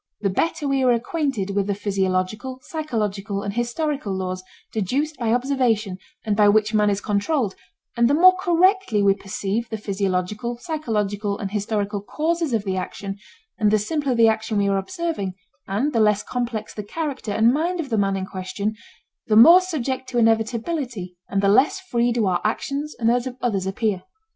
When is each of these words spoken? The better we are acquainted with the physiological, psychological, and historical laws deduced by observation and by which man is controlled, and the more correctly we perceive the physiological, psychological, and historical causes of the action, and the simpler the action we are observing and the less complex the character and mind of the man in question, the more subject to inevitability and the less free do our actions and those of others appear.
The 0.21 0.31
better 0.31 0.67
we 0.67 0.81
are 0.83 0.91
acquainted 0.93 1.51
with 1.51 1.67
the 1.67 1.75
physiological, 1.75 2.57
psychological, 2.63 3.43
and 3.43 3.53
historical 3.53 4.11
laws 4.17 4.41
deduced 4.71 5.15
by 5.19 5.31
observation 5.31 5.99
and 6.25 6.35
by 6.35 6.49
which 6.49 6.73
man 6.73 6.89
is 6.89 6.99
controlled, 6.99 7.53
and 7.95 8.09
the 8.09 8.15
more 8.15 8.35
correctly 8.35 9.03
we 9.03 9.13
perceive 9.13 9.69
the 9.69 9.77
physiological, 9.77 10.57
psychological, 10.57 11.37
and 11.37 11.51
historical 11.51 12.01
causes 12.01 12.51
of 12.51 12.63
the 12.63 12.77
action, 12.77 13.19
and 13.59 13.69
the 13.69 13.77
simpler 13.77 14.15
the 14.15 14.27
action 14.27 14.57
we 14.57 14.67
are 14.69 14.79
observing 14.79 15.35
and 15.67 15.93
the 15.93 15.99
less 15.99 16.23
complex 16.23 16.73
the 16.73 16.81
character 16.81 17.31
and 17.31 17.53
mind 17.53 17.79
of 17.79 17.91
the 17.91 17.97
man 17.99 18.17
in 18.17 18.25
question, 18.25 18.75
the 19.27 19.35
more 19.35 19.61
subject 19.61 20.09
to 20.09 20.17
inevitability 20.17 21.15
and 21.29 21.43
the 21.43 21.47
less 21.47 21.79
free 21.79 22.11
do 22.11 22.25
our 22.25 22.41
actions 22.43 22.95
and 22.97 23.07
those 23.07 23.27
of 23.27 23.37
others 23.39 23.67
appear. 23.67 24.01